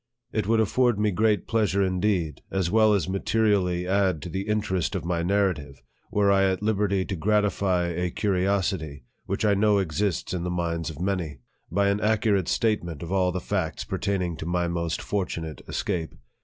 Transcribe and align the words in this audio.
It 0.31 0.47
would 0.47 0.59
afford 0.59 0.97
me 0.99 1.11
great 1.11 1.45
pleasure 1.45 1.83
indeed, 1.83 2.41
as 2.49 2.71
well 2.71 2.95
as 2.95 3.07
ma 3.07 3.19
terially 3.19 3.87
add 3.87 4.19
to 4.23 4.29
the 4.29 4.47
interest 4.47 4.95
of 4.95 5.05
my 5.05 5.21
narrative, 5.21 5.83
were 6.09 6.31
I 6.31 6.45
at 6.45 6.63
liberty 6.63 7.05
to 7.05 7.15
gratify 7.15 7.89
a 7.89 8.09
curiosity, 8.09 9.03
which 9.27 9.45
I 9.45 9.53
know 9.53 9.77
exists 9.77 10.33
in 10.33 10.41
the 10.43 10.49
minds 10.49 10.89
of 10.89 10.99
many, 10.99 11.41
by 11.69 11.89
an 11.89 11.99
accurate 12.01 12.47
statement 12.47 13.03
of 13.03 13.11
all 13.11 13.31
the 13.31 13.39
facts 13.39 13.83
pertaining 13.83 14.37
to 14.37 14.47
my 14.47 14.67
most 14.67 15.03
fortunate 15.03 15.61
escape. 15.67 16.15